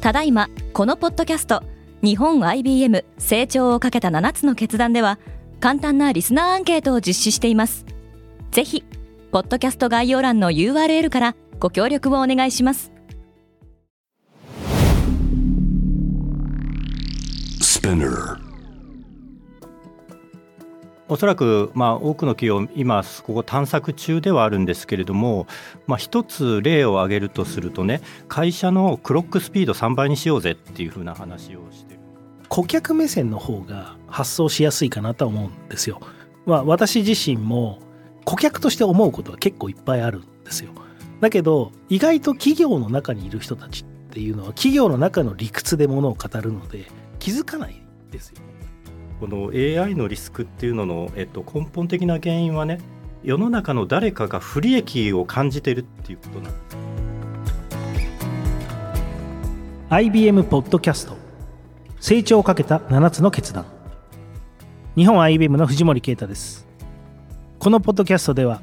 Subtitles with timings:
[0.00, 1.62] ただいまこのポッドキャスト
[2.02, 5.18] 日本 IBM 成長をかけた7つの決断では
[5.60, 7.84] 簡単なリスナーアンケートを実施しています。
[8.50, 8.82] ぜひ
[9.30, 12.90] ポッドキャスト概要欄の URL からご協力をお願いします。
[21.10, 25.48] おそらく、まあ、多くの企業今ここ探索中ではあるんですけれども、
[25.88, 32.00] まあ、一つ例を挙げるとするとね会社のクロックスピード3倍にしようぜっていうふうな話をしてる
[32.48, 36.00] 顧客目線の方が発想しやすいかなとは思うんですよ。
[36.46, 37.80] まあ、私自身も
[38.24, 40.70] 顧客として思うことは結構いっぱいあるんですよ。
[41.20, 46.86] だけど意外と企業の中にいる人たちっていうのは企業の中の理屈でものを語るので
[47.18, 48.49] 気づかないですよ。
[49.20, 52.80] この AI のリスクっていうのの、えっと、根本的な原因はね
[53.22, 56.76] 世の中の誰かが不利益を感じてるっていうことなんです。
[59.90, 61.16] IBM ポッドキャスト。
[62.00, 63.66] 成長をかけた7つの決断。
[64.96, 66.66] 日本 IBM の藤森啓太です。
[67.58, 68.62] このポッドキャストでは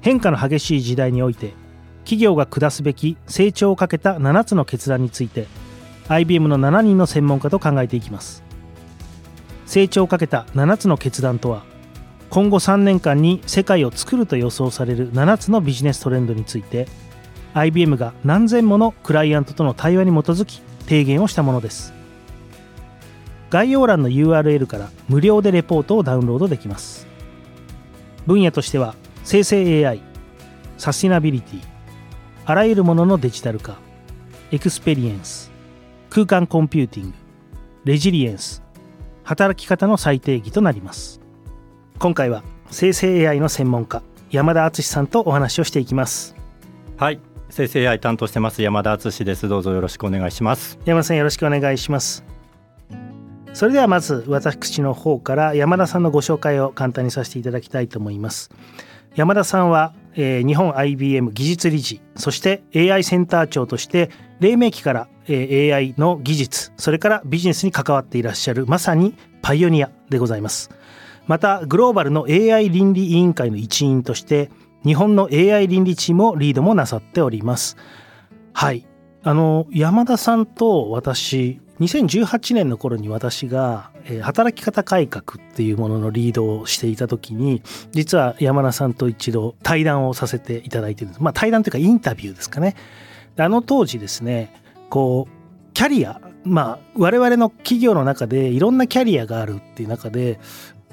[0.00, 1.52] 変化の激しい時代において
[2.04, 5.46] 企業が下すべき成長をかけた7つの決断について
[6.08, 8.47] IBM の7人の専門家と考えていきます。
[9.68, 11.62] 成長を賭けた7つの決断とは
[12.30, 16.88] 今後3年間に世界を作ると予想される7つのビジネストレンドについて
[17.52, 21.92] IBM が何千ものクライアントとの対話に基づき提言をしたものです。
[23.50, 27.06] 概要欄の URL から無料でレポートをダウンロードできます。
[28.26, 30.00] 分野としては生成 AI
[30.76, 31.62] サスティナビリティ
[32.44, 33.78] あらゆるもののデジタル化
[34.50, 35.50] エクスペリエンス
[36.08, 37.16] 空間コンピューティング
[37.84, 38.62] レジリエンス
[39.28, 41.20] 働き方の再定義となります。
[41.98, 46.34] 今回は生成 AI の専門家山田敦さんとお話をしていきます。
[46.96, 47.20] はい。
[47.50, 49.46] 生成 AI 担当してます山田敦です。
[49.46, 50.78] どうぞよろしくお願いします。
[50.86, 52.24] 山田さんよろしくお願いします。
[53.52, 58.50] それではまず私の方から山田さんのご紹介を簡単にさせていただきたいと思います。
[59.14, 70.70] 山田さんは、えー、日本 IBM 技術理事そして AI センター長として黎明期から、えー、AI の技術それからビジネスに関わっていらっしゃるまさにパイオニアでございます。
[71.28, 74.50] またグローバルの AI 倫理委員会の一員として
[74.84, 77.76] 日本の AI 倫理チームをリードもなさっております。
[78.52, 78.86] はい。
[79.22, 87.62] あの山田さんと私2018年の頃に私が、え、働き方改革っていうもののリードをしていた時に
[87.92, 91.22] 実は山田さんと一度対談をさせていただいてるんです。
[91.22, 92.74] まあ対談というかインタビューですかね。
[93.36, 94.52] あの当時ですね
[94.90, 100.40] こうキャリアまあ我々の企業の中でいろんなキャリアがあるっていう中で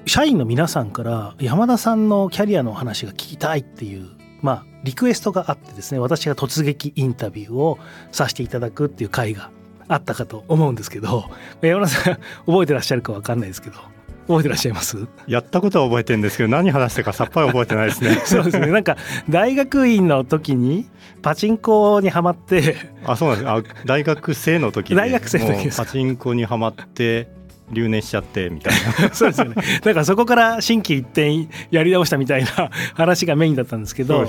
[0.06, 4.10] 社員の皆さんから山田さんのキャリアの話が聞きたいっていう
[4.42, 7.80] まあリクエストがあってですね私が突撃インタビューを
[8.12, 9.50] させていただくっていう回が
[9.88, 11.30] あったかと思うんですけど
[11.62, 12.14] 山田さん
[12.46, 13.76] 覚えてらっしゃるか分かんないですけど
[14.28, 15.08] 覚えてらっしゃいます？
[15.28, 18.16] やったことは覚えてるんですけど何話したかさっぱり覚えてないですね。
[18.26, 18.68] そうですね。
[18.68, 18.98] なんか
[19.30, 20.88] 大学院の時に
[21.22, 22.76] パチンコにはまって
[23.06, 23.74] あそうなんです。
[23.80, 27.28] あ大学生の時大学生の時パチンコにはまって
[27.72, 29.10] 留年しちゃってみたいな。
[29.14, 29.56] そうですよね。
[29.84, 34.28] だからそこから心機一転やり直したみたいな話がメインだったんですけど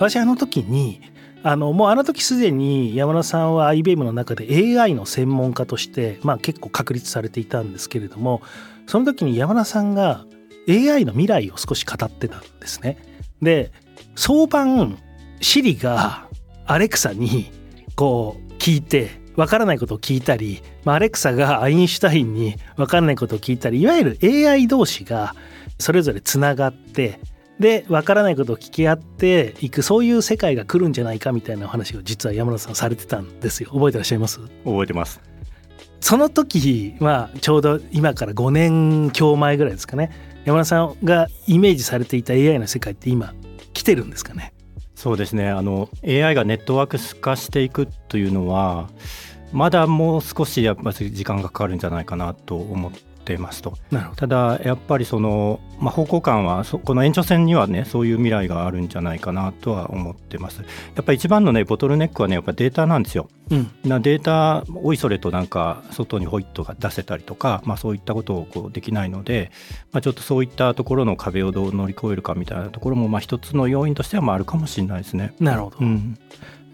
[0.00, 1.00] 私あの時に
[1.48, 4.48] あのもうあの時すでに山田さんは IBM の中で
[4.80, 8.42] AI の専門家として、まあ、結構確立されていたんですけれども
[8.88, 10.26] その時に山田さんが
[10.68, 12.98] AI の未来を少し語ってたんですね。
[13.40, 13.70] で
[14.16, 14.98] 早晩
[15.40, 16.26] シリが
[16.66, 17.52] アレクサに
[17.94, 25.36] こう聞いてわからないことを聞いたり、まあ、アレクサがアインシュタインにわからないことを聞いたりいわゆる AI 同士が
[25.78, 27.20] それぞれつながって
[27.58, 33.70] で分からないことを聞き合っていくそういう世界が来るんじゃないかみたいなお話を実は山田さんされてたんですよ。
[33.70, 34.40] 覚えてらっしゃいます？
[34.64, 35.20] 覚えてます。
[36.00, 40.10] その時はちょうど今から5年強前ぐらいですかね。
[40.44, 43.34] 山田さんがイメージされていた AI の世界って今
[43.72, 44.52] 来てるんですかね？
[44.94, 45.48] そうですね。
[45.48, 48.88] あの AI がネットワーク化していくというのは
[49.52, 52.92] まだもう少しやっぱり時間がかかるんじゃないかなと思っ
[53.26, 53.74] てますと。
[54.16, 60.62] ただやっぱりその、まあ、方向感はこの延長線にはねそういう未来があるんじゃないかなとは思ってます。
[60.94, 69.50] やっぱり一番のねボトルネックはねやっぱデータなんですよ、うん、なデータおいそれとなんか外にホイットが出せたりとか、まあ、そういったことをこうできないので、
[69.92, 75.34] まあ、ちょっとそういったところの壁をどう乗り越えるかみたいなところもまあ一つの要因としてはまああるかもしれないですね。
[75.40, 76.18] なるほど、うん、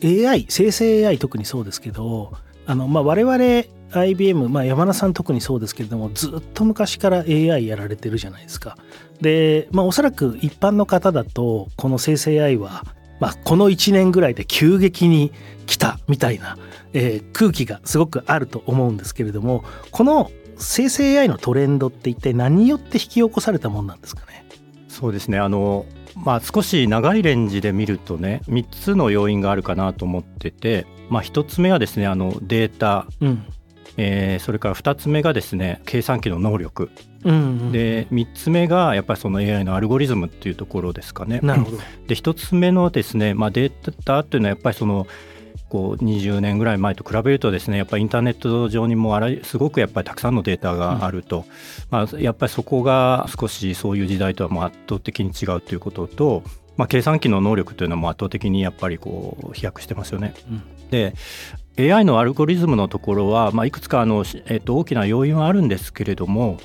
[0.04, 2.32] AI 生成 AI 特にそうですけど
[2.67, 3.64] あのまあ我々
[3.94, 8.76] IBM、まあ、山田さん特にそうですけれどもずっと昔から AI やられてるじゃないですか。
[9.20, 12.85] で、まあ、おそらく一般の方だとこの生成 AI は
[13.23, 15.31] まあ、この1年ぐらいで急激に
[15.67, 16.59] 来たみたいな、
[16.93, 19.62] えー、空気がすごくあると思うんですけれども
[19.93, 24.44] この生成 AI のトレンドって一体何によって引き起こされたもんなんですかね？
[24.88, 25.87] そうですねあの
[26.17, 33.44] まあ、少し長いレンジで見るとね3つの要因があるかなと思ってて、まあ、1つ目はですねあのデータ、うん、
[33.99, 36.91] えー、それから2つ目がですね計算機の能力、
[37.25, 41.41] うんうん、で3つ目がやっぱりその AI のアルゴリズムっていうところですかね。
[41.43, 41.76] なるほど。
[42.06, 45.06] で1つ目のですね、まあ、データっていうのはやっぱりその
[45.69, 51.44] こう20年ぐらい前と比べるとですねやっぱりインターネット上にもあらすごくやっぱりたくさんのデータがあると、うん、
[51.91, 56.43] まあ、やっぱりそこが少しそういう時代とはもう圧倒的に違うということと、
[56.76, 60.35] まあ、計算機の能力というのも圧倒的にやっぱりこう飛躍してますよね。
[60.50, 61.14] うん、で
[61.78, 66.58] AI のアルゴリズムのところは、まあ、いくつかあの、えっと、大きな要因はあるんですけれども、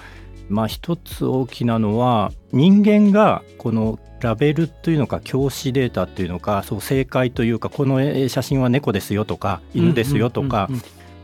[0.49, 10.69] まあ、一つ大きなのは人間がこのラベルというのか教師データっていうのかそう正解というかこの写真は猫ですよとか犬ですよとか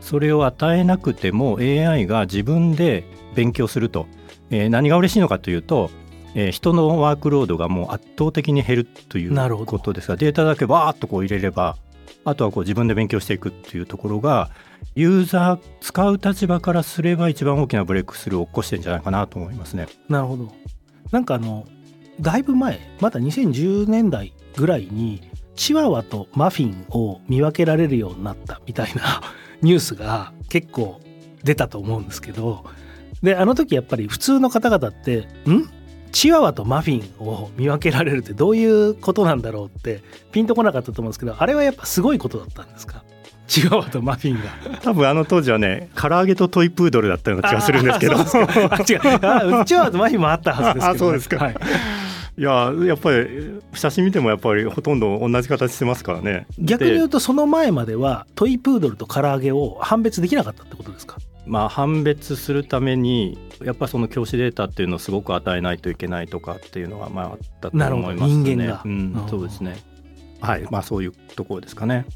[0.00, 3.04] それを与えなくても AI が自分で
[3.34, 4.06] 勉強すると、
[4.50, 5.90] えー、何が嬉しいのかというと、
[6.34, 11.76] えー、人のワークロードがもう圧倒的に減るということですがデータだけバーッとこう入れれば
[12.24, 14.50] あとはこう自分で勉強していくっていうところが
[14.94, 19.86] ユーザー使う立場からすれば一番大きなブレイクスルーを起こしてんじゃないかなと思いますね。
[20.08, 20.52] なるほど
[21.10, 21.66] なんかあの
[22.20, 29.20] だいぶ前まだ2010年代ぐらいにチワワとマフィンを見分けられるようになったみたいな
[29.62, 31.00] ニュースが結構
[31.42, 32.64] 出たと思うんですけど
[33.22, 35.68] であの時やっぱり普通の方々ってん？
[36.14, 40.00] チワワとマフィンを見分けられるってどういうことなんだろうって
[40.30, 43.02] ピンとこなかったと思うんですけどあれはやっぱすごいことだったんですか？
[43.48, 44.78] チワワとマフィンが。
[44.80, 48.14] 多分あの当時はね唐揚げとトイプードルだったような気がするんですけど。
[48.14, 48.24] あ違う。
[49.60, 51.56] あチワワとマフィンもあったはずですけど、ね、あそうですか、はい。
[52.38, 56.46] いややっぱり写真見てもやっぱりほとんど同じ形してますからね。
[56.60, 61.18] 逆に言うとその前まではトイプードルと唐揚げを判別できなかったってことですか？
[61.46, 68.42] まあ判別するためにやっぱその教師データっていうのをすごく与えないといけないとかっていうのはまああったと思いますね。
[68.42, 69.76] 人間が、うん、そうですね。
[70.40, 72.06] はいまあそういうところですかね。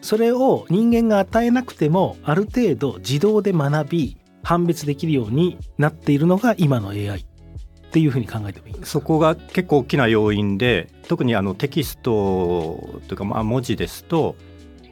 [0.00, 7.24] それを人間が与えなくてもある程度自動で学び判別できるようになっているのが今の AI っ
[7.92, 14.34] ていうふうに考えてもいいそこが結構大きな要因で特にあのテキストというかまあ文字ですと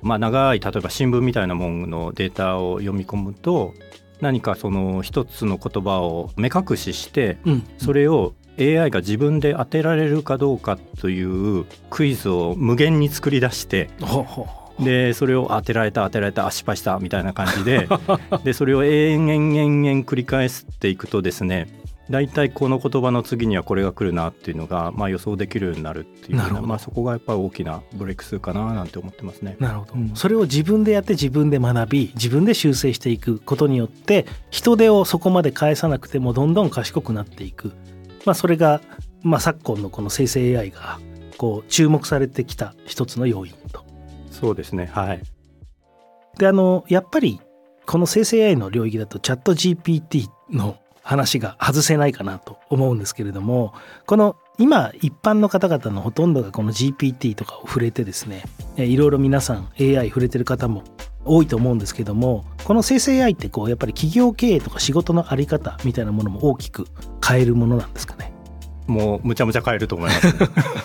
[0.02, 3.74] まあ、長い例えば新聞みたいなもののデータを読み込むと
[4.20, 7.38] 何かその一つの言葉を目隠しして、
[7.78, 13.88] それを AI が自分で当てられるかどうかというクイズを無限に作り出して
[14.78, 17.88] でそれを当てられた当てられたあ失敗したみたいな感じで
[18.44, 21.68] でそれを延々延々繰り返していくとですね
[22.10, 29.56] 大体この言葉の次にはこれが来るなっていうのが、まあ、予想できるようになるっていうまあ、そこがやっぱり大きなブレイクスかななんて思ってますね。
[29.60, 37.72] なるほど、うん、それを自分でやって自分で学び自分で修正していくことによって人手をそこまで返さなくてもどんどん賢くなっていく、
[38.24, 38.80] まあ、それが、
[39.22, 40.98] まあ、昨今のこの生成 AI が
[41.38, 43.84] こう注目されてきた一つの要因と。
[44.32, 44.90] そうですね。
[44.92, 45.22] はい。
[46.38, 47.40] であのやっぱり
[47.86, 50.76] この生成 AI の領域だとチャット GPT の
[51.10, 53.74] 話が外せないかなと思うんですけれども
[54.06, 58.44] この今一般の方々のほとんどがこの GPT とかを触れてですね
[58.76, 60.84] いろいろ皆さん AI 触れてる方も
[61.24, 66.86] 多いと思うんですけどもこの生成 AI ってこうやっぱり企業経営とか仕事の在り方みたいなものも大きく
[67.26, 68.32] 変えるものなんですかね？
[68.86, 70.32] もうむちゃむちゃ変えると思います、ね、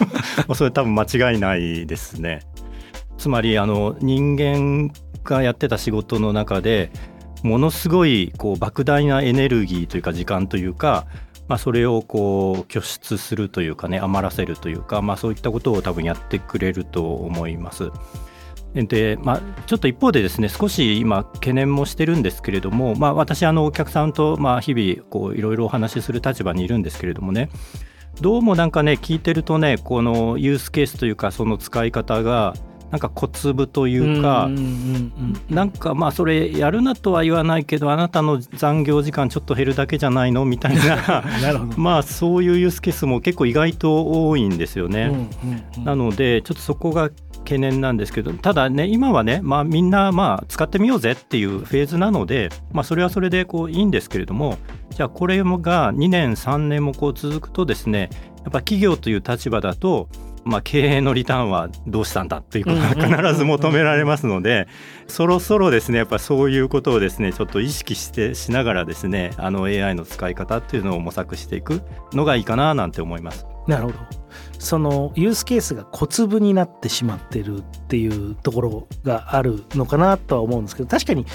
[0.56, 2.40] それ多分間違いないですね。
[3.20, 4.92] つまりあの人間
[5.24, 6.92] がやってた仕事の中で
[7.46, 11.06] ものすごいこう莫大なエネルギーというか時間というか、
[11.48, 17.92] まあ、それをこう拠出するというかね余らせるというか、まあ、そういったことを多分やってくれると思います。
[18.74, 27.50] でまあ、ちょっと一方でですね少し今懸念もしてるんですけれども、まあ、私あのお客さんとまあ日々いろいろお話しする立場にいるんですけれどもね
[28.20, 32.54] どうもなんかね聞いてるとねこのユースケースというかその使い方が
[32.92, 34.50] なんか小粒というか、
[35.50, 41.24] なんかまあそれやるなとは言わないけどあなたの残業時間ちょっと減るだけじゃないのみたいな。
[41.78, 45.30] まあそういうユースケースも結構意外と多いんですよね。
[45.84, 47.10] なのでちょっとそこが
[47.46, 54.58] 懸念なんですけどただね今はね、まあ、みんなまあ使ってみようぜっていうフェーズなので、まあ、それはそれでこういいんですけれども
[54.90, 60.10] じゃあこれが2年3年もこう続くとですねやっぱ企業という立場だと
[60.46, 64.68] まあ、経営のリターンはどうしたんだということが必ず求められますので
[65.08, 71.82] そろそろですねやっぱそういうことをですねちょっと意識してしながらですねあの AI の使い方っていうのを模索していく
[72.14, 73.48] のがいいかななんて思います。
[73.68, 73.98] なるほど
[74.60, 81.26] そのユースケースが小粒になってしまってるっていうところがあるのかなとは思うんですけど確かに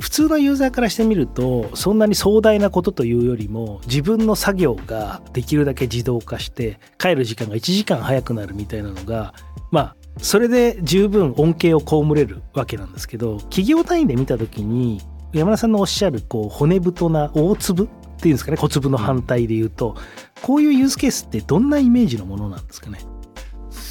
[0.00, 9.34] 普通のユーザーからしてみるとそんなに壮大なことというよりも自分の作業ができるだけ自動化して帰る時間が1時間早くなるみたいなのが
[9.70, 15.00] まあそれで十分恩恵を被れるわけなんですけど企業単位で見た時に
[15.32, 17.86] 山田さんのおっしゃるこう骨太な大粒っ
[18.20, 19.96] ていうんですかね小粒の反対で言うと、
[20.40, 23.00] こういうユースケースってどんなイメージのものなんですかね？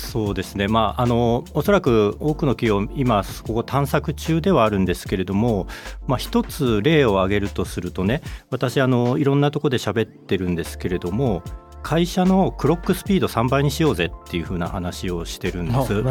[0.04, 5.68] そうですね、まあ、あのおそらく多くの企業、今、ここ探索中ではあるんですけれども、
[6.08, 11.42] まあ、一つ例を挙げるとするとね、私あの、いろんなところで喋ってるんですけれども、
[11.82, 16.04] 会社のクロックスピード3倍にしようぜっていうふうな話をしてるんです。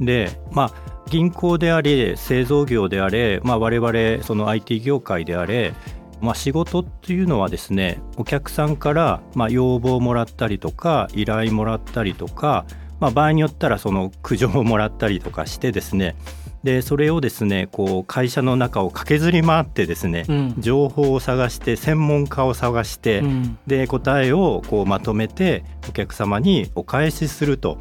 [0.00, 0.72] で、まあ、
[1.10, 5.74] 銀行であれ製造業であれ、まあ、我々その IT 業界であれ
[6.20, 12.64] まあ、仕事っていうのはですねお客さんからまあ要望をもらったりとか依頼もらったりとか、
[13.04, 16.16] まあ、場合によったらその苦情をもらったりとかしてですね
[16.62, 27.76] でそれをですねこう会社の中を駆けずり回ってですね、うん、情報を探して専門家を探して、うん、で答えをこうまとめてお客様にお返しすると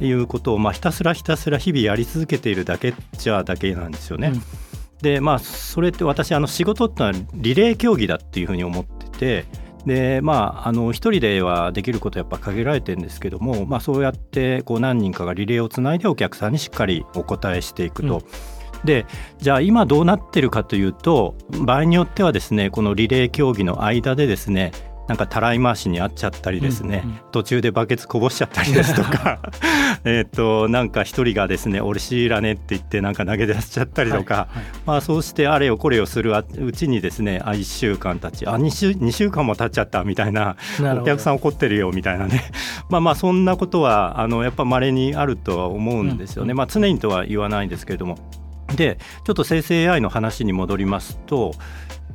[0.00, 4.32] いうことを、まあ、ひたすらひたすら日々やり続けているだけじゃだけなんですよね。
[4.34, 4.42] うん。
[5.02, 9.44] でまあそれって私あの仕事ってのはリレー競技だっていうふうに思ってて
[9.86, 18.18] でまああの一人ではできることやっぱ限られてるんですけども、まあ、そうやってこう何人かがリレーをつないでお客さんにしっかりお答えしていくと。
[18.18, 19.06] うんで
[19.38, 24.72] じゃあ今どうなってるかというと場合によってはですねこのリレー競技の間でですね
[25.08, 29.38] なんかたらい回しにあっちゃったりですね、うんうん、途中でバケツこぼしちゃったりですとか
[30.04, 42.42] えっとなんか一人がですね「俺知らね」って言ってなんか投げ出しちゃったりとか、はいはい、まあ、そうしてあれよこれをするうちにですねあ1週間経ちあ 2, 週2週間も経っちゃったみたいなお客さん怒ってるよみたいなね。
[42.88, 48.18] まあまあそんなことはあのやっぱ稀にあるとは思うんですよね、うんうん、まあ、常にとは言わないんですけれども。
[48.76, 51.52] でちょっと生成 AI の話に戻りますと、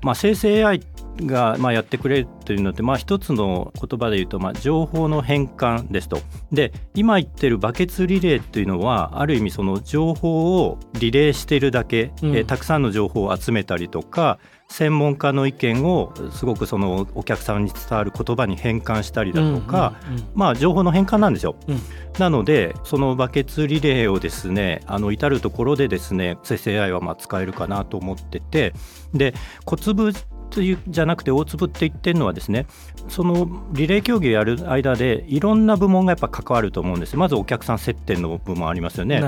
[0.01, 0.81] まあ、生成 AI
[1.21, 6.21] がまあやってくれるというのって、まあ、一つの言葉で言うと、まあ、情報の変換ですと。
[6.51, 19.95] で今言ってるバケツリレーというのはある意味その情報をリレーしているだけ、うん、えたくさんの情報を集めたりとか専門家の意見をすごくそのお客さんに伝わる言葉に変換したりだとか、
[20.35, 21.55] まあ情報の変換なんですよ。
[21.67, 21.79] うん、
[22.19, 28.73] なのでそのバケツリレーをですねあの至る所でですね生成 AI はまあ使えるかなと思ってて
[29.13, 29.33] で
[29.65, 30.13] 小粒
[30.49, 32.65] じゃなくて大粒って言ってるのはですね
[33.07, 37.17] そのリレー競技をやる間でいろんな部門がやっぱ関わると思うんです。
[37.17, 39.23] まずお客さん接点の部門ありますよね。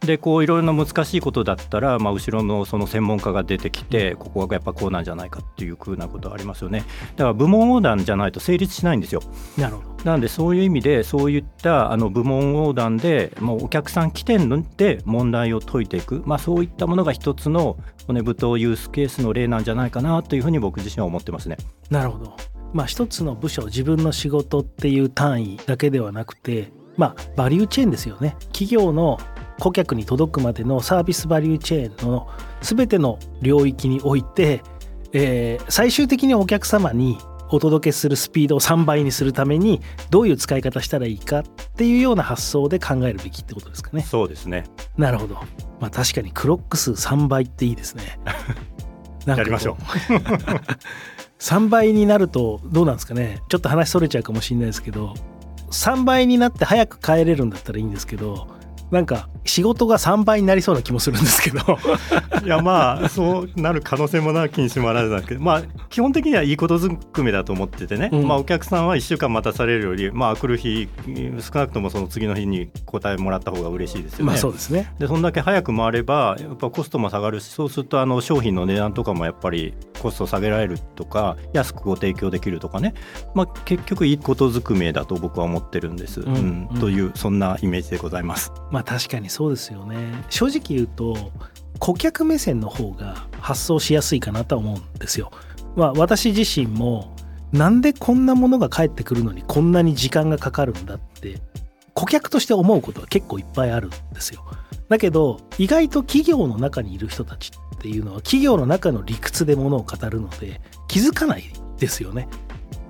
[0.00, 6.84] でこういろいろな難しいことだったら、まあ、後ろのその専門家が出てきてここはやっぱこうなんじゃないかっていうふうなことありますよね。
[7.16, 9.22] だから部門横断じゃないと成立しないんですよ。
[9.58, 9.96] なるほど。
[10.04, 21.56] なのでそういう意味でそういったあの部門横断でもうお客さん起点で問題を解いていく、まあ、そういったものが一つの骨太ユースケースの例なんじゃないかなというふうに僕自身は思ってますね。
[21.90, 22.36] なるほど
[22.72, 29.18] まあ、一つの部署自分の仕事っていう単位だけではなくて、まあ、バリューチェーンですよね企業の
[29.58, 32.28] 顧客に届くまでのサービスバリューチェーンの
[32.60, 34.62] 全ての領域において、
[35.12, 37.18] えー、最終的にお客様に
[37.48, 39.80] お届けするスピードを3倍にするために
[40.10, 41.42] どういう使い方したらいいかっ
[41.76, 44.02] ていうような発想で考えるべきってことですかね。
[44.02, 44.64] そうですね
[44.98, 45.36] なるほど。
[45.80, 48.18] まあ確かにクロック数3倍っていいですね。
[49.26, 49.82] やりましょう。
[51.38, 55.14] 3倍になるとどうなんですかねちょっと話それちゃうかもしれないですけど
[55.70, 58.48] 3倍になって早く帰れるんだったらいいんですけど
[58.90, 61.58] なんか仕事が3倍になりそうな気もするんですけど。
[62.44, 65.40] いやまあそうなる可能性もなきにしもあらずなんですけど。
[65.40, 70.88] まあ基本的にはいいことずくめだと思っててね、うん、まあお客さんは1週間待たされるよりまあ来る日
[71.40, 74.24] 少なくともその次の日に答えもらった方が嬉しいですよね。
[74.26, 74.92] まあそうですね。
[74.98, 82.94] でそんだけ早く回ればやっぱコストも下がるしそうするとあの商品の値段とかもやっぱりコスト下げられるとか安くご提供できるとかね、
[83.34, 88.52] まあ、結局いいことずくめだと僕は思ってるんです、うん、うん、というそんなイメージでございます。
[88.76, 89.96] まあ確かにそうですよね
[90.28, 91.16] 正直言うと
[91.78, 95.30] 顧客目線の方が発想しやすいかなとは思うんですよ。
[95.76, 97.16] まあ、私自身も
[97.52, 101.40] なんでこんなものが返ってくるのにこんなに時間がかかるんだって
[101.94, 104.44] 顧客として思うことは結構いっぱいあるんですよ。
[104.90, 111.44] だけど意外と企業の中にいる人たちっていうのは企業の中の理屈でものを語るので気づかない
[111.78, 112.28] ですよね。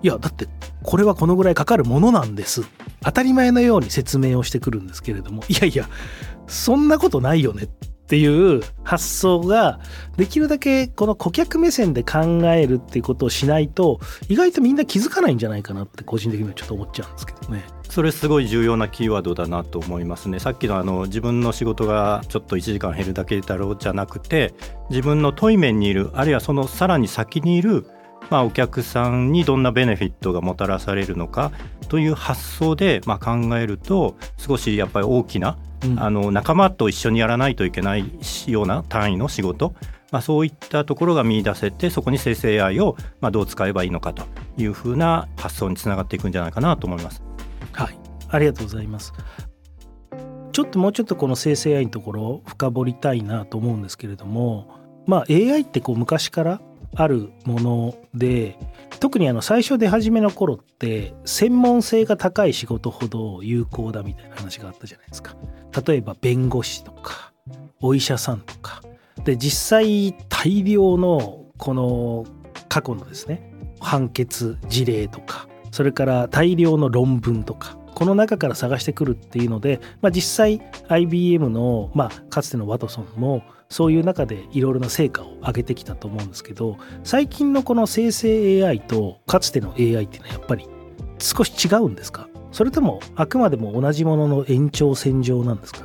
[0.07, 0.47] いやだって
[0.85, 2.63] これはこのぐらいかかるものなんです
[3.03, 5.89] 当たり前のように説明をしてくるんですけれどもいやいや
[6.47, 7.69] そんなことないよねっ
[8.09, 9.81] ていう発想が
[10.17, 12.19] できるだけこの顧客目線で考
[12.53, 13.99] えるっていうことをしないと
[14.29, 17.65] 意外とみんな気づかないんじゃないかなって個人的にはちょっと思っちゃうんですけどね。
[17.89, 20.39] それすごい重要なキーワードだなと思いますね。
[20.39, 24.55] さっきのあの自分の仕事がちょっと1時間減るだけだろうじゃなくて
[24.89, 27.89] 自分の対面にいるあるいはそのさらに先にいる
[28.31, 31.53] まあ、お客さんにどんなベネフィットがもたらされるのか
[31.89, 38.11] という発想でまあ考えると少しやっぱり大きな、うん、あの仲間と一緒にやらないといけない
[38.49, 39.75] ような単位の仕事、
[40.11, 44.25] まあ、そういったところが見出せてそこに生成 AI をまあどう使えばいいのかと
[44.57, 47.23] いうふうな発想につながっていくんじゃないかなと思います。
[47.73, 49.13] はい、ありがとうございます。
[50.53, 54.69] ちょっともうちょっとこの生成 AI のところを深掘りたいなと思うんですけれども、
[55.07, 56.61] まあ、AI ってこう昔から
[56.97, 58.59] あるもので
[59.01, 65.37] 特にあの最初出始めの頃って専門性が高い仕事ほど有効だみたいな話があったじゃないですか。
[65.87, 67.33] 例えば弁護士とか
[67.81, 68.83] お医者さんとか。
[69.25, 72.27] で実際大量のこの
[72.69, 90.69] 過去のですね判決事例とかそれから大量の論文とかこの中から探してくるっていうので、まあ、実際 IBM の、まあ、かつてのワトソンもそういう中でいろいろな成果を上げてきたと思うんですけど最近のこの生成 AI とかつての AI っていうのはやっぱり
[91.19, 92.29] 少し違うんですか？
[92.53, 95.81] それともあくまでも同じものの延長線上なんですか？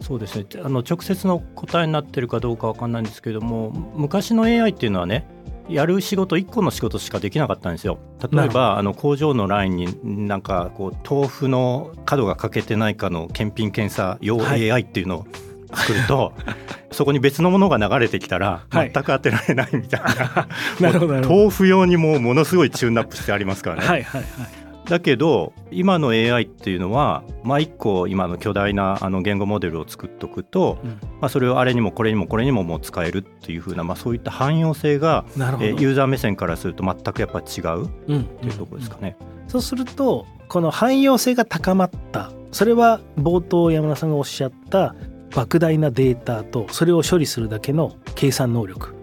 [0.00, 0.46] そうですね。
[0.62, 5.26] あの直接の答えになってるかどうか分かんないんですけども昔の AI っていうのはね
[5.68, 7.98] やる仕事1個の仕事しかできなかったんですよ。
[8.32, 15.26] 例えばあの工場のラインになんかこう豆腐の角が欠けてないかの検品検査用 AI っていうのを
[15.74, 16.56] 作ると、はい、
[16.92, 20.08] そこに別のものが流れてきたら全く当てられないみたいな、
[20.46, 23.86] はい、豆腐用にもものすごいチューンナップしてありますからね。
[23.86, 24.68] はいはいはい。
[24.88, 35.26] だけど今の AI っていうのは、まあ、1個今の巨大なあの言語モデルを作っておくと、うん、まあ、それをあれにもこれにもこれにももう使えるっていうふうな、まあ、そういった汎用性が、
[35.60, 38.12] えユーザー目線からすると全くやっぱ違うって
[38.46, 39.16] いうところですかね。
[39.20, 42.32] うんうん、そうするとこの汎用性が高まった。
[42.50, 44.94] それは冒頭山田さんがおっしゃった
[45.30, 48.94] 莫大なデータとそれを処理するだけの計算能力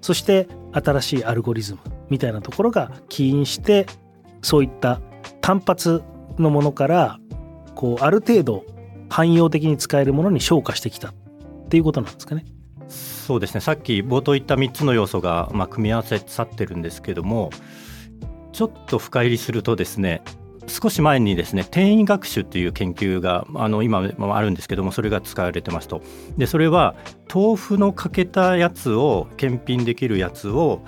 [0.00, 3.86] そして新しいアルゴリズムみたいなところが起因して
[4.42, 5.00] そういった
[5.40, 6.02] 単発
[6.38, 7.18] のものから
[7.74, 8.64] こうある程度
[9.08, 11.14] 汎用的に使えるものに昇華してきたっ
[11.68, 12.44] ていうことなんですかね。
[12.88, 17.50] そうですねさっき冒頭言った3つの要素が、まあ、組み合わせさってるんですけども
[18.52, 20.22] ちょっと深入りするとですね
[20.68, 26.02] 少し前にですね転移学習という研究があの今もあるんですけどもそれが使われてますと。
[26.36, 26.94] でそれは
[27.32, 30.82] 豆腐のかけたやつを検品できるやつを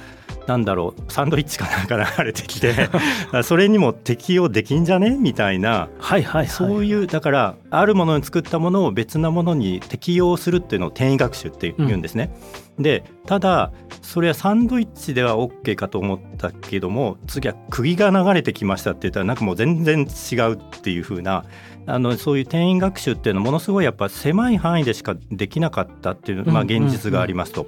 [0.47, 2.89] なんだろうサンドイッチかなんか流れてきて
[3.45, 5.11] それにも適用できんじゃね？
[5.19, 12.35] みたいな、はいはい、はい、そういうだからあるものに作ったものを別なものに適用するっていうのを転移学習って言うんですね。
[12.79, 21.45] うん、でただそれはサンドイッチでは OK かと思ったけども次は釘が流れてきましたって言ったらなんかもう全然違うっていう風な
[21.89, 27.67] あのそういう転移学習っていうのはものすごいやっぱ狭い範囲でしかできなかったっていう、まあ、現実がありますと。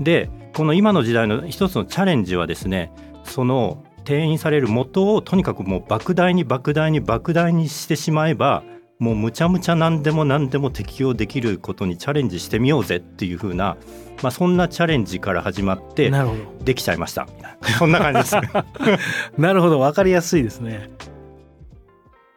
[0.00, 2.90] でこの今の時代の一つのチャレンジはですね
[3.24, 8.64] その転移される元をとにかくもう莫大に莫大に莫大にしてしまえば
[8.98, 13.76] もうむちゃむちゃ何でも何でも適用できることにチャレンジしてみようぜっていう風な、
[14.22, 16.10] まあ、そんなチャレンジから始まって
[16.64, 17.26] できちゃいました。
[17.78, 18.36] そんな感じです。
[19.38, 19.80] なるほど。
[19.80, 20.90] 分かりやすいですね。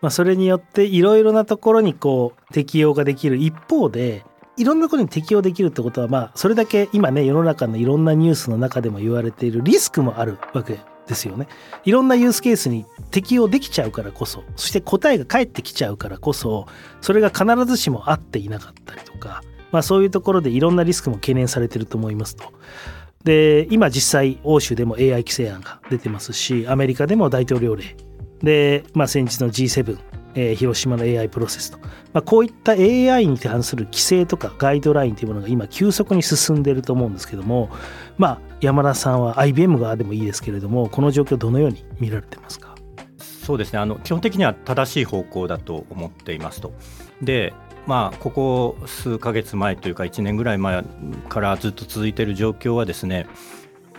[0.06, 4.24] まあ、それによっていろいろなところにこう適用ができる一方で
[4.56, 11.48] いろんなことに適用できるってことはまあそれだけ今ね世の中のいろんなニュースの中でも言われているリスクもあるわけですよね。
[11.86, 16.68] いろんなユースケースに適用できちゃうからこそそして答えが返ってきちゃうからこそ
[17.02, 19.42] それが必ずしも合っていなかったりとか、
[19.72, 22.54] まあ、そういうところでいろんなリスクも懸念されてると思いますと。
[23.24, 27.96] で今実際欧州でも AI 規制案が出てますしアメリカでも大統領令
[28.42, 29.98] で、まあ、先日の G7
[30.38, 31.80] えー、広島の AI プロセスと、
[32.12, 37.70] まあ、こういった AI に関する規制とかガイドラインというものが今急速に進んでいると思うんですけども、
[38.18, 42.76] まあ、山田さんは IBM 側でもいいですけれどもこの状況どのように見られてますか？
[43.18, 43.80] そうですね。
[43.80, 46.74] あの基本的には正しい方向だと思っていますと。
[47.22, 47.54] で
[47.88, 50.84] まあ、ここ数ヶ月前というか1年ぐらい前
[51.30, 53.28] からずっと続いている状況はですね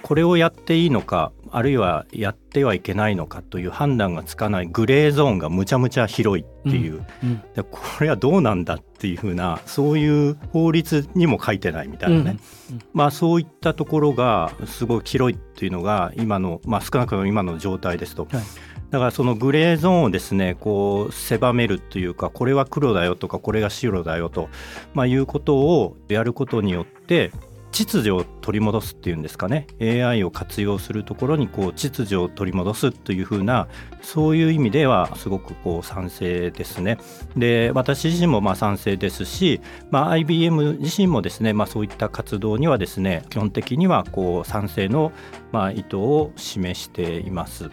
[0.06, 12.38] これをやっていいのかあるいはやってはいけないのかという判断がつかないグレーゾーンがむちゃむちゃ広いっていう、うんうん、これはどうなんだっていうふうなそういう法律にも書いてないみたいなね、
[12.70, 18.28] うんうん、まあ、そういったところがすごい広いっていうのが今の、まあ、少なくとも今の状態ですと。
[18.30, 18.42] はい。
[18.90, 24.48] だからそのグレーゾーンをですねこう狭めるというかこれは黒だよとかこれが白だよと、
[24.94, 27.32] まあ、いうことをやることによって
[27.72, 33.68] 秩序を取り戻すっていうんですかね AI を活用するところにこう秩序を取り戻すというふうな
[34.02, 36.98] そういう意味ではすごくこう賛成ですね。
[37.37, 45.12] で私自身もまあ賛成ですし、まあ、IBM 自身もですね、まあ、そういった活動にはですね基本的にはこう賛成の
[45.52, 47.70] まあ意図を示しています。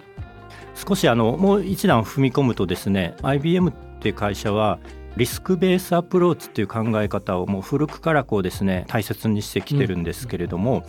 [0.76, 4.80] 少しあのもう一段踏み込むとですね IBM っていう会社は
[5.16, 10.84] リスクベースアプローチっていう考え方をもう古くからこうですね大切にしてきてるんですけれども、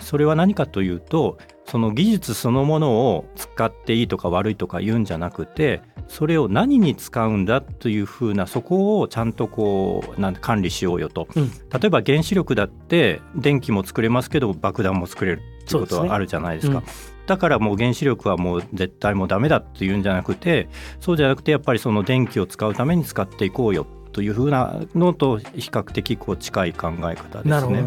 [0.00, 16.82] それは何かというとその技術そのものを使っていいとか悪いとか言うんじゃなくてそれを何に使うんだというふうなそこをちゃんとこうなん管理しようよと、うん、例えば原子力だって電気も作れますけど爆弾も作れるっていうことはあるじゃないですか。
[17.28, 27.84] だからもう原子力はもう絶対もうダメだっていうんじゃなくてそうじゃなくてやっぱりその電気を使うために使っていこうよというふうなのと比較的こう近い考え方ですね。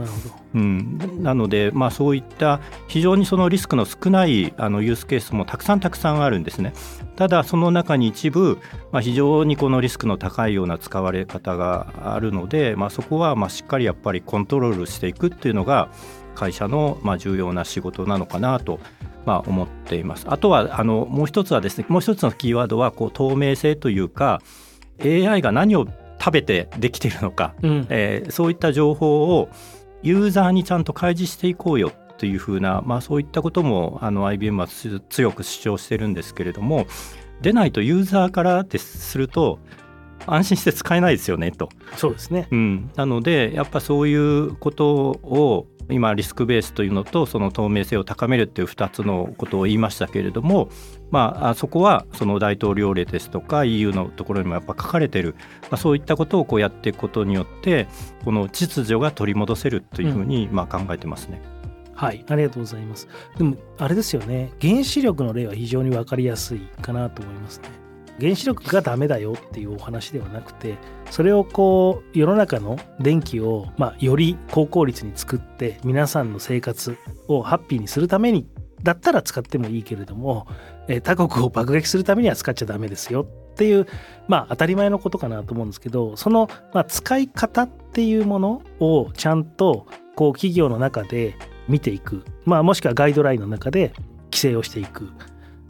[0.54, 6.74] うん、なので、まあ、そういった非常にそのリスクの少ないあのユースケースもたくさんたくさんあるんですね。
[7.16, 8.60] ただその中に一部、
[8.92, 15.90] まあ、非常にこのリスクの高いような使われ方があるので、まあ、そこはまあしっかりやっぱりコントロールしていくっていうのが
[16.36, 18.80] 会社のまあ重要な仕事なのかなと
[19.26, 20.26] まあ、思っています。
[20.28, 24.41] あとはあのもう一つはですねもう一つのキーワードはこう透明性というか
[25.04, 25.86] AI が何を
[26.20, 29.50] 食べてできているのか、うん、えー、そういった情報を
[30.04, 36.86] ユーザーにちゃんと開示していこうよというふうな、まあ、そういったこともあの IBM は強く主張してるんですけれども
[37.41, 39.60] 出ないとユーザーからですると
[40.28, 41.70] 安心して使えないですよねと。
[41.98, 50.70] そうですね、うん、なのでやっぱそういうことを今リスクベースというのとその透明性を高めるっていう2つのことを言いましたけれども、
[51.10, 57.88] まあ、そこはその大統領令ですとか EU のところにもやっぱ書かれてる、まあ、そういったことをこうやっていくことによって
[58.24, 61.41] この秩序が取り戻せるというふうにまあ考えてますね。
[61.88, 63.08] うん、はいありがとうございます。
[63.38, 67.81] でもあれですよね原子力の例は非常に分かりやすいかなと思いますね。
[68.19, 70.78] 原子力がダメだよっていうお話ではなくて
[71.10, 76.97] それをこう世の中の電気を、まあ、より高効率に作って皆さんの生活
[77.28, 78.47] をハッピーにするために
[78.84, 80.47] だったら使ってもいいけれども、
[80.88, 83.86] え、他国を爆撃するためには使っちゃダメですよっていう
[84.28, 91.36] まあ当たり前のことかなと思うんですけどその、まあ、使い方っていうものをちゃんとこう企業の中で
[91.67, 93.93] 見ていく、まあ、もしくはガイドラインの中で
[94.26, 95.10] 規制をしていく。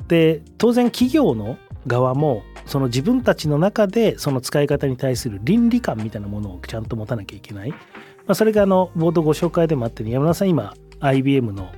[0.07, 7.77] で当然企業の側もその自分たちの中でその使い方に対する倫理観みたいなものをちゃんと持たなきゃいけない、ま
[8.27, 11.69] あ、それがあの冒頭ご紹介でもあったように山田さん今 IBM の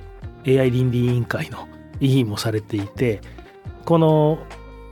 [0.46, 1.66] AI 倫理委員会の
[2.00, 3.20] 委員もされていて
[3.84, 4.38] この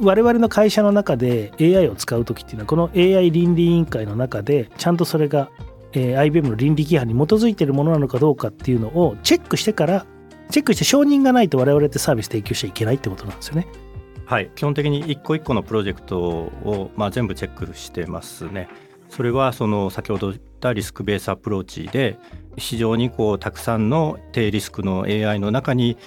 [0.01, 5.51] 我々の会社の中で AI を使う時っていうのはこの AI 倫理委員会の中でちゃんとそれが、
[5.92, 10.07] えー、IBM の倫理規範に基づいているものなのかどうかっていうのをチェックしてから
[10.51, 13.66] チェックして承認がないと我々ってサービス提供しちゃいけないってことなんですよね。
[14.33, 18.66] はい、基本的に一個一個のプロジェクトを、まあ、全部チェックしてますね。
[19.11, 22.16] それはその先ほど言ったリスクベースアプローチで
[22.57, 25.99] 非常にこうたくさんの低リスクの AI の中に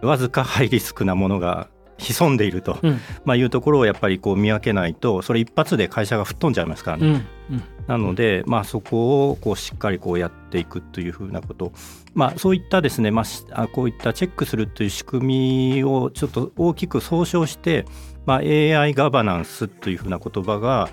[0.00, 7.06] わずかハイリスクなものが潜んでいると、うん、まあ、いうところをやっぱりこう見分けないとそれ一発で会社が吹っ飛んじゃいますからね。
[7.06, 11.72] うんうん、なので、まあ、そこをこうしっかりこうやっていくというふうなこと、
[12.14, 17.84] まあ、そういったですね、まあ、こういったチェックするという仕組みをちょっと大きく総称して、
[18.24, 20.88] まあ、AI ガバナンスというふうな言葉が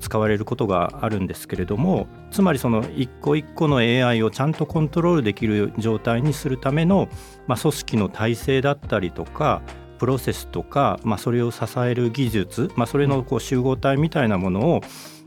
[0.00, 7.08] 使われることがあるんですけれどもつまりその一個一個の AI をちゃんとコントロールできる状態にするための、
[7.46, 9.62] まあ、組織の体制だったりとか
[9.96, 14.80] プロセスとか、まあ、それを支える技術、まあ、それのこう集合体みたいなものを、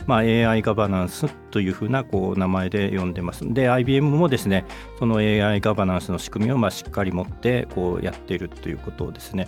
[0.08, 3.52] まあ、AI ガバナンスというふうなこう名前で呼んでます。
[3.54, 4.66] で IBM もですね
[4.98, 9.48] その AI ガバナンスの仕組みをまあしっかり持ってこうやっているということですね。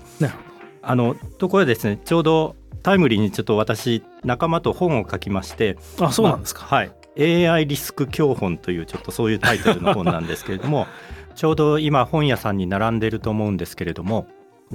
[0.83, 10.87] あのところでですねちょうどタイムリーにちょっと私仲間と本を書きましてあそうなんですか、まあ、はい AI リスク教本というちょっとそういうタイトルの本なんですけれども
[11.35, 14.27] ちょうど今本屋さんに並んでると思うんですけれども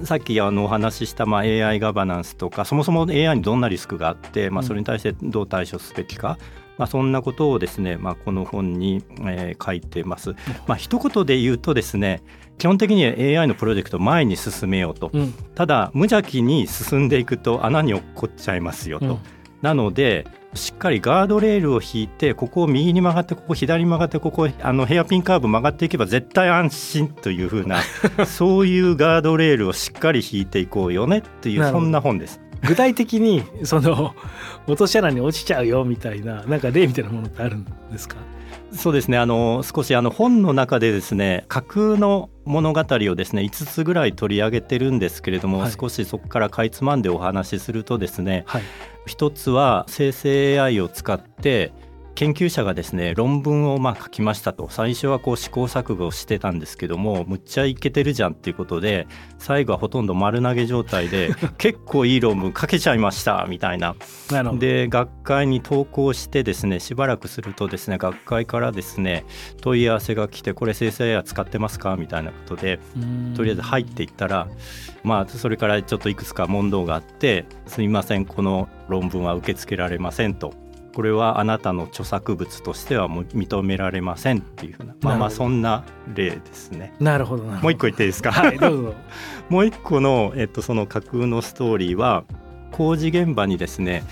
[0.04, 6.38] さっきあのお話ししたまあ AI ガバナンスとかそもそも AI にどんなリスクがあって、まあ、それに対してどう対処すべきか。
[6.78, 10.35] まあ、そんなことをですね、まあ、この本に、えー、書いてます。
[10.66, 12.22] まあ一言で言うとですね
[12.59, 19.06] 基本的には AI のプロジェクトを前に進めようと、うん、ただ無邪気に進んでいくと穴に落っこっちゃいますよと。
[19.06, 19.18] うん、
[19.62, 20.26] なので
[20.57, 27.81] しっかりガードレールを引いてここを右に曲がってここ左に曲がってここあのヘアピンカーブ曲がっていけば絶対安心というふうな
[28.27, 32.45] そういうガードレールをしっかり引いていこうよねっていうそんな本です。
[32.62, 34.14] 具体的にその
[34.66, 38.16] 落とし穴に落ちちゃうよみたいななんか例みたいなものってあるんですか？
[38.73, 39.16] そうですね。
[39.16, 48.62] あの少しあの本の中でですね架空の物語をですね5つぐらい取り上げてるんですけれども、はい、少しそこからかいつまんでお話しするとですね、はい、
[49.07, 51.73] 一つは生成 AI を使って
[52.16, 54.68] 研究者がですね論文をまあ書きましたと。
[54.70, 59.07] 最初はこう試行錯誤してたんですけどもむっちゃいけてるじゃんっていうことで
[59.38, 63.94] 最後はほとんど丸投げ状態で 結構いい論文書けちゃいましたみたいな。
[64.59, 69.26] で学会に投稿してですねしばらくするとですね学会からですね
[69.61, 72.81] 問い合わせが来てこれ生成 AI 使ってますかみたいなことで
[73.35, 74.48] とりあえず入っていったら
[75.05, 80.65] まあそれからちょっといくつか問答があってすみませんこの論文は受け付けられませんと。
[80.96, 86.94] これはあなたの著作物としてはも認められませんっていうふうなまあまあそんな例ですね。
[87.00, 88.32] なるほどもう一個言っていいですか？
[88.32, 88.94] はいどうぞ。
[89.50, 92.24] もう一個のえっとその架空のストーリーは
[92.72, 94.04] 工事現場にですね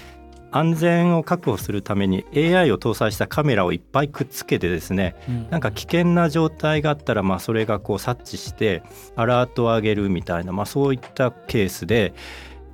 [0.50, 8.82] 安全を確保するために AI を搭載したカメラをいっぱいくっつけてですね、うん、なんか危険な状態があったらまあそれがこう察知して
[9.16, 12.12] アラートを上げるみたいな、まあ、そういったケースで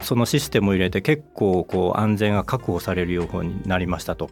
[0.02, 4.30] そのシステムを入れて結構こう安全が確保されるようになりましたと。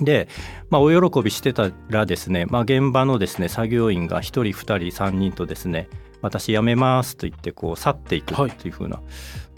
[0.00, 0.28] で、
[0.70, 5.88] まあ、お喜びしてたらですね、まあ、現場のですね作業員が1人2人3人とですね
[6.22, 9.02] 私辞めますと言ってこう去っていくっていう風な、は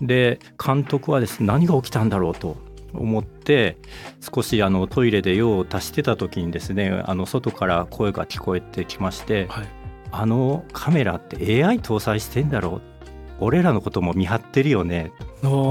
[0.00, 2.56] い、で監督はですね何が起きたんだろうと
[2.94, 3.78] 思って
[4.20, 9.66] 少しあのトイレで用を足してた時にですねあの外から声が聞こえてきまして、はい、
[10.12, 12.92] あのカメラって AI 搭載してんだろう。
[13.40, 15.12] 俺らのことも見張ってるよね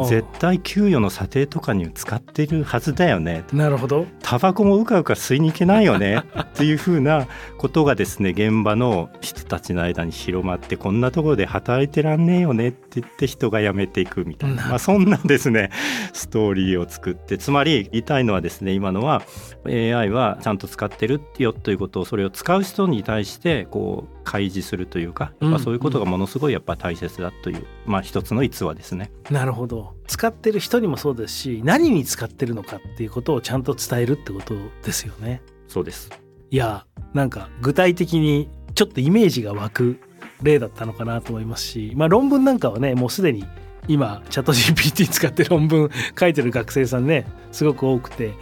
[0.08, 3.44] 絶対給与の査定とかに使ってるはずだよね。
[3.54, 4.06] なるほど。
[4.22, 6.24] タバコもうかうか吸いに行けないよね。
[6.40, 12.70] っていうふうなことがですね現場の人たちの間に広まってこんなところで働いてらんねえよね。
[12.70, 15.70] って言って人が辞めていくみたいな、まあ、そんなですね。
[16.12, 17.38] ストーリーを作って。
[17.38, 19.22] つまり言いたいのはですね今のは
[19.66, 29.12] AI はちゃんと使ってるよということをそれを使う人に対してこう開示するというか、まあ、そういうことがものすごいやっぱ大切だという、まあ、一つの逸話ですね。
[29.30, 35.42] なるほど使ってる人にもそうですし何に使ってるのかっていうことをちゃんと伝えるってことですよね。
[35.68, 36.10] そうです
[36.50, 40.00] いやなんか具体的にちょっとイメージが湧く
[40.42, 43.46] 例だったのかなと思いますし、まあ、論文なんかはねもうすでに
[43.88, 45.90] 今チャット GPT 使って論文
[46.20, 48.34] 書いてる学生さんねすごく多くて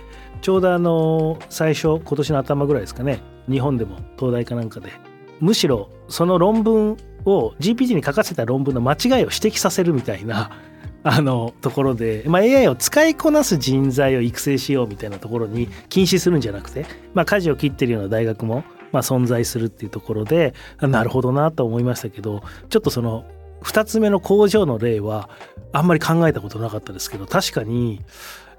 [0.41, 4.91] ちょうどあの最初今年の頭ぐらいですかね日本でも東大かなんかで
[5.39, 6.97] むしろその論文
[7.29, 10.51] を GPT に書かせた論文の間違いを指摘させるみたいな
[11.03, 23.23] あのところで、まあ、AI を使いこなす人材を育成しようみたいなところに禁止するんじゃなくて、まあ、舵を切ってるような大学もまあ存在するっていうところでなるほどなと思いましたけどちょっとその
[23.63, 25.29] 2つ目の工場の例は
[25.71, 28.01] あんまり考えたことなかったですけど確かに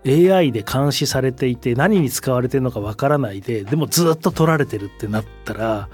[0.06, 5.88] AI で監視されていて何に使われてるのかわからないででもずっと取られてるってなったら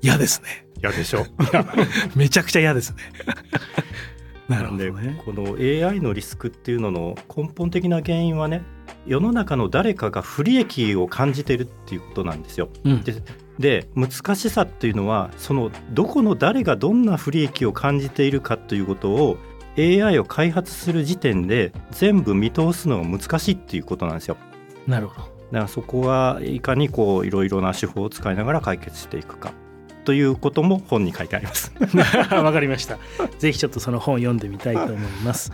[0.00, 0.63] 嫌ですね。
[0.90, 1.26] 嫌でしょ
[2.14, 2.96] めちゃくちゃ嫌ですね。
[4.48, 8.62] なるほどね、この AI のリスクっていうのの根本的な原因はね
[9.06, 12.68] 世の中の誰かが不利益を感じてるっていうことなんですよ。
[12.84, 13.14] うん、で
[13.58, 19.38] で難しさっていうのはそのどこの誰がどんな不利益を感じているかということを
[19.78, 24.36] AI を開発する時点で全部見通すのが難しいっていうことなんですよ。
[24.86, 25.34] なるほど。
[25.52, 29.52] だからそこはいかにこういろいろな手法を使いながら解決していくか
[30.04, 31.72] ということも本に書いてあります。
[32.32, 32.98] わかりました。
[33.38, 35.52] ぜひちょっとその本を読んでみたいと思います。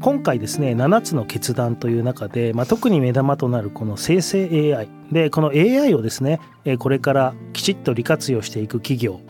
[0.00, 6.40] 今回ですね7つの決断という中で、まあ、特に目玉となるこの生成 AI でこの AI をですね
[6.78, 9.20] これからきちっと利活用していく企業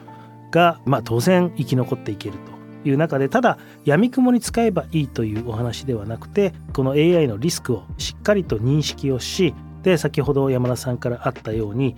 [0.51, 2.37] が、まあ、当然生き残っていける
[2.83, 11.97] という中でただ闇雲に使えばいいというお話ではなくてこの AI のリスクをしっかりと認識をしで先ほど山田さんからあったように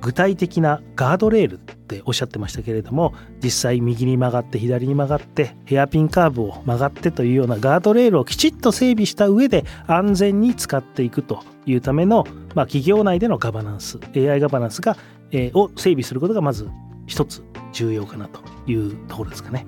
[0.00, 14.96] 具体的なガードレールっておっしゃってましたけれども実際右に曲がって左に曲がってヘアピンカーブを曲がってというようなガードレールをきちっと整備した上で安全に使っていくというための、まあ、企業内でのガバナンス AI ガバナンスが、
[15.30, 16.68] えー、を整備することがまず
[17.06, 19.66] 一つ重要かなというところですかね。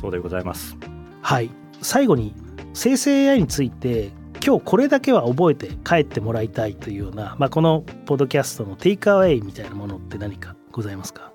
[0.00, 0.76] そうでございます
[1.20, 1.50] はい
[1.82, 2.34] 最後に
[2.72, 4.10] 生成 AI について
[4.42, 11.32] 今日これだけは覚えて帰ってもらいたいというような、まあ、このポッドキャストのテイクアウェイみたいなものって何かございますか？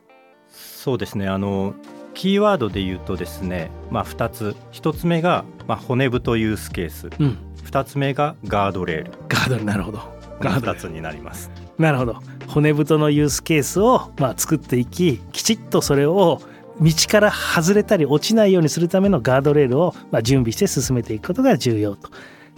[0.50, 1.28] そうですね。
[1.28, 1.76] あの
[2.16, 4.56] キーワードで言うとですね、まあ、2つ。
[4.72, 9.12] 1つ目が、まあ、骨太ユースケース、うん、2つ目がガードレール。
[9.28, 9.66] ガードレール。
[9.66, 10.00] なるほど。
[10.40, 11.52] ガード2つになります。
[11.78, 12.16] なるほど。
[12.48, 16.42] 骨太のユースケースを、まあ、作っていききちっとそれを
[16.80, 22.10] 道から外れたり落ちないようにするためのガードレールを、まあ、準備して進めていくことが重要と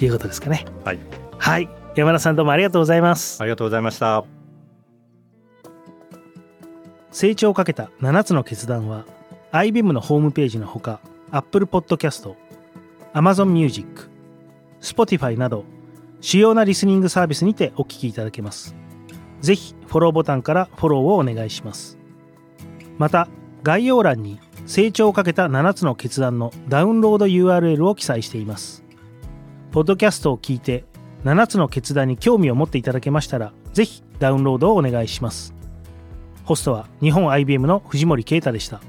[0.05, 0.99] いうことですかねはい、
[1.37, 4.23] はい、山田さんどうもありがとうございますありがとうございました
[7.11, 9.05] 成長をかけた7つの決断は
[9.51, 10.99] IBM のホームページのほか
[11.31, 12.35] Apple Podcast、
[13.13, 14.09] Amazon Music、
[14.81, 15.65] Spotify など
[16.21, 18.75] 主要なリスニングサービスにてお聞きいただけます。
[19.41, 21.97] ぜひフォローボタンからフォローをお願いします。
[22.97, 23.27] また
[23.63, 28.83] 概要欄に成長をかけた7つの決断のダウンロード URL を記載しています。
[29.71, 30.85] ポッドキャストを聞いて
[31.23, 35.53] 7つの決断に興味を持っていただけましたら、ぜひダウンロードをお願いします。
[36.45, 38.81] ホストは日本 IBM の藤森啓太でした。